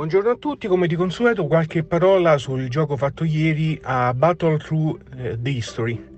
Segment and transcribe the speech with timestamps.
[0.00, 4.98] Buongiorno a tutti, come di consueto qualche parola sul gioco fatto ieri a Battle Through
[5.14, 6.09] eh, the History.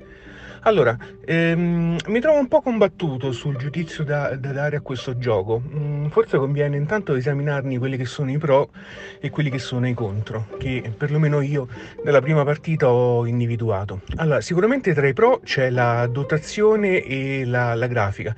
[0.64, 5.60] Allora, ehm, mi trovo un po' combattuto sul giudizio da, da dare a questo gioco.
[5.60, 8.70] Mm, forse conviene intanto esaminarne quelli che sono i pro
[9.20, 11.66] e quelli che sono i contro, che perlomeno io
[12.04, 14.02] nella prima partita ho individuato.
[14.16, 18.32] Allora, sicuramente tra i pro c'è la dotazione e la, la grafica.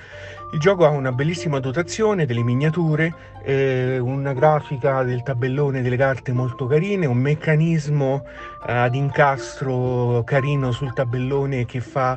[0.55, 3.13] Il gioco ha una bellissima dotazione, delle miniature,
[3.43, 8.25] eh, una grafica del tabellone delle carte molto carine, un meccanismo
[8.65, 12.14] eh, ad incastro carino sul tabellone che fa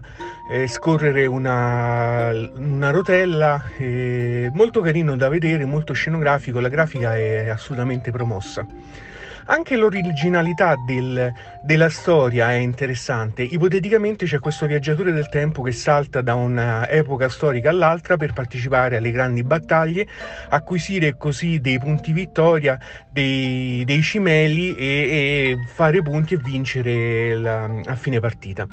[0.51, 7.49] eh, scorrere una, una rotella, eh, molto carino da vedere, molto scenografico, la grafica è
[7.49, 8.65] assolutamente promossa.
[9.49, 11.31] Anche l'originalità del,
[11.63, 13.43] della storia è interessante.
[13.43, 19.11] Ipoteticamente c'è questo viaggiatore del tempo che salta da un'epoca storica all'altra per partecipare alle
[19.11, 20.05] grandi battaglie,
[20.49, 22.77] acquisire così dei punti vittoria,
[23.09, 28.67] dei, dei cimeli e, e, fare punti e vincere la, a fine partita.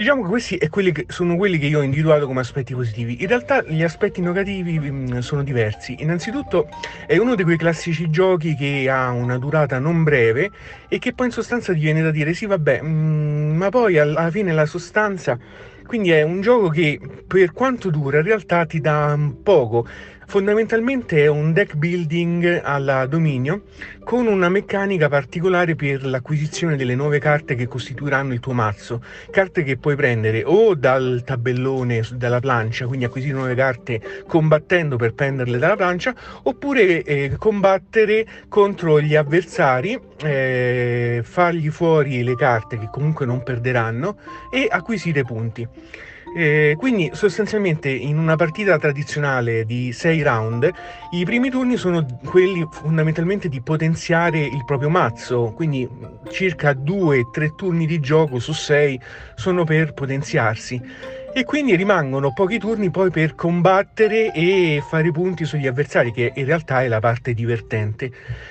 [0.00, 3.20] Diciamo che questi quelli sono quelli che io ho individuato come aspetti positivi.
[3.20, 5.96] In realtà gli aspetti negativi mm, sono diversi.
[5.98, 6.68] Innanzitutto
[7.06, 10.50] è uno di quei classici giochi che ha una durata non breve
[10.88, 13.98] e che poi in sostanza ti viene da dire sì vabbè, mh, mm, ma poi
[13.98, 15.38] alla fine la sostanza...
[15.90, 19.88] Quindi è un gioco che per quanto dura in realtà ti dà poco
[20.30, 23.62] Fondamentalmente è un deck building alla dominio
[24.04, 29.64] con una meccanica particolare per l'acquisizione delle nuove carte che costituiranno il tuo mazzo, carte
[29.64, 35.58] che puoi prendere o dal tabellone, dalla plancia, quindi acquisire nuove carte combattendo per prenderle
[35.58, 36.14] dalla plancia,
[36.44, 44.16] oppure eh, combattere contro gli avversari, eh, fargli fuori le carte che comunque non perderanno
[44.48, 45.66] e acquisire punti.
[46.32, 50.70] Eh, quindi sostanzialmente in una partita tradizionale di 6 round
[51.10, 55.88] i primi turni sono quelli fondamentalmente di potenziare il proprio mazzo, quindi
[56.30, 59.00] circa 2-3 turni di gioco su 6
[59.34, 60.80] sono per potenziarsi
[61.32, 66.44] e quindi rimangono pochi turni poi per combattere e fare punti sugli avversari, che in
[66.44, 68.10] realtà è la parte divertente.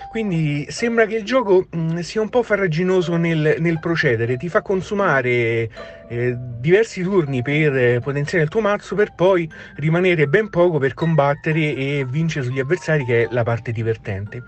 [0.10, 4.50] Quindi sembra che il gioco mh, mm, sia un po' farraginoso nel, nel procedere, ti
[4.50, 5.70] fa consumare
[6.08, 10.96] eh, diversi turni per eh, potenziare il tuo mazzo per poi rimanere ben poco per
[10.96, 14.42] combattere e vincere sugli avversari, che è la parte divertente.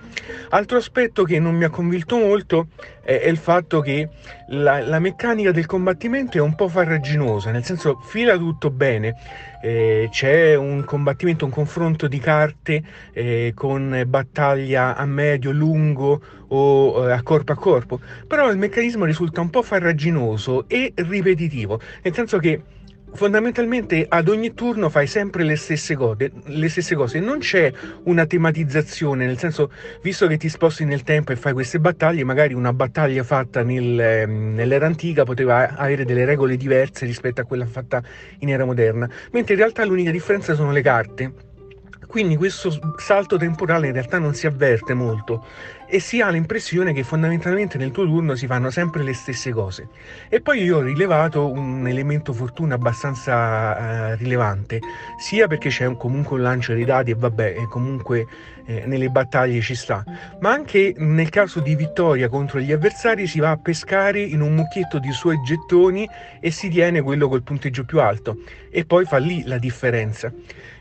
[0.49, 2.69] Altro aspetto che non mi ha convinto molto
[3.03, 4.09] è, è il fatto che
[4.47, 9.15] la, la meccanica del combattimento è un po' farraginosa, nel senso fila tutto bene,
[9.63, 12.83] eh, c'è un combattimento, un confronto di carte
[13.13, 19.05] eh, con battaglia a medio, lungo o eh, a corpo a corpo, però il meccanismo
[19.05, 22.61] risulta un po' farraginoso e ripetitivo, nel senso che
[23.13, 27.71] fondamentalmente ad ogni turno fai sempre le stesse, cose, le stesse cose, non c'è
[28.03, 32.53] una tematizzazione, nel senso, visto che ti sposti nel tempo e fai queste battaglie, magari
[32.53, 37.65] una battaglia fatta nel, ehm, nell'era antica poteva avere delle regole diverse rispetto a quella
[37.65, 38.01] fatta
[38.39, 41.49] in era moderna, mentre in realtà l'unica differenza sono le carte.
[42.07, 45.45] Quindi questo salto temporale in realtà non si avverte molto
[45.93, 49.89] e si ha l'impressione che fondamentalmente nel tuo turno si fanno sempre le stesse cose.
[50.29, 54.79] E poi io ho rilevato un elemento fortuna abbastanza eh, rilevante,
[55.19, 58.25] sia perché c'è un, comunque un lancio dei dadi e vabbè, comunque
[58.65, 60.01] eh, nelle battaglie ci sta,
[60.39, 64.55] ma anche nel caso di vittoria contro gli avversari si va a pescare in un
[64.55, 66.07] mucchietto di suoi gettoni
[66.39, 68.37] e si tiene quello col punteggio più alto
[68.71, 70.31] e poi fa lì la differenza.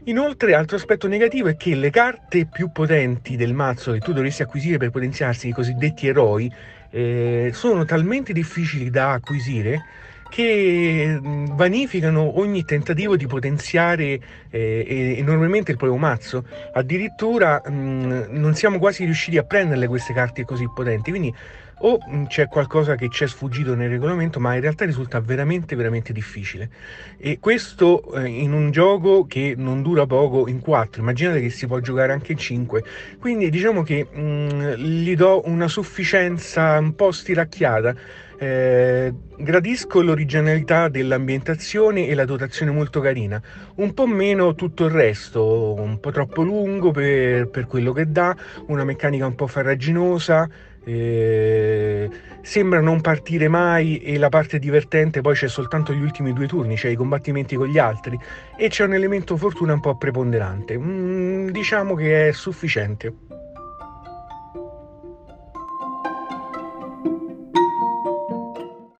[0.04, 4.40] Inoltre, altro aspetto negativo è che le carte più potenti del mazzo che tu dovresti
[4.40, 6.52] acquisire per potenziarsi, i cosiddetti eroi,
[6.90, 9.82] eh, sono talmente difficili da acquisire
[10.30, 16.44] che vanificano ogni tentativo di potenziare eh, enormemente il proprio mazzo.
[16.72, 21.10] Addirittura mh, non siamo quasi riusciti a prenderle queste carte così potenti.
[21.10, 21.34] Quindi
[21.82, 26.12] o c'è qualcosa che ci è sfuggito nel regolamento, ma in realtà risulta veramente, veramente
[26.12, 26.70] difficile.
[27.16, 31.66] E questo eh, in un gioco che non dura poco in 4, immaginate che si
[31.66, 32.84] può giocare anche in 5.
[33.18, 37.94] Quindi diciamo che mh, gli do una sufficienza un po' stiracchiata
[38.42, 43.40] eh, gradisco l'originalità dell'ambientazione e la dotazione molto carina,
[43.76, 48.34] un po' meno tutto il resto, un po' troppo lungo per, per quello che dà,
[48.68, 50.48] una meccanica un po' farraginosa,
[50.84, 52.08] eh,
[52.40, 56.78] sembra non partire mai e la parte divertente poi c'è soltanto gli ultimi due turni,
[56.78, 58.18] cioè i combattimenti con gli altri
[58.56, 60.78] e c'è un elemento fortuna un po' preponderante.
[60.78, 63.29] Mm, diciamo che è sufficiente.